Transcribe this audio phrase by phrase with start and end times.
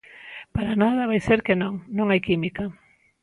[0.55, 2.63] Para nada, vai ser que non: non hai química.